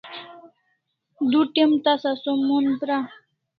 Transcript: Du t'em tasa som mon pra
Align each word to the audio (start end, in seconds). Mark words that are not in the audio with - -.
Du 1.35 1.39
t'em 1.53 1.71
tasa 1.85 2.11
som 2.23 2.37
mon 2.47 2.67
pra 2.81 2.99